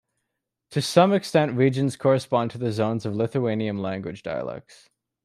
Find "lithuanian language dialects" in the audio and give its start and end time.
3.15-4.89